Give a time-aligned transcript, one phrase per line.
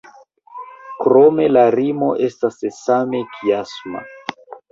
[1.01, 4.05] Krome la rimo estas same kiasma.